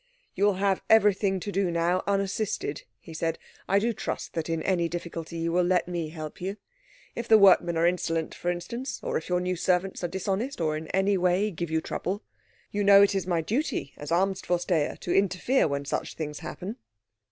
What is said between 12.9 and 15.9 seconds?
it is my duty as Amtsvorsteher to interfere when